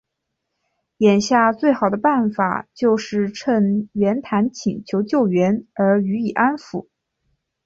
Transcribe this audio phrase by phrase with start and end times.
[0.97, 6.87] 眼下最好的办法就是趁袁谭请求救援而予以安抚。